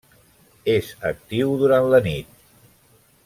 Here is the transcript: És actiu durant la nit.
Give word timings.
És 0.75 0.87
actiu 1.09 1.53
durant 1.63 1.91
la 1.97 2.01
nit. 2.09 2.33